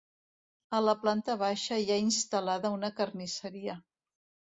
A 0.77 0.77
la 0.85 0.95
planta 1.01 1.35
baixa 1.41 1.77
hi 1.81 1.85
ha 1.91 1.97
instal·lada 2.05 2.71
una 2.79 2.91
carnisseria. 3.01 3.77